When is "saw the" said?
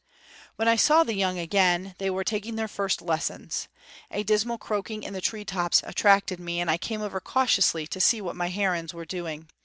0.77-1.13